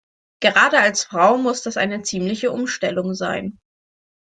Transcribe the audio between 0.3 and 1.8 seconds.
Gerade als Frau muss das